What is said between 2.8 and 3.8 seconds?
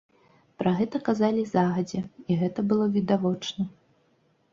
відавочна.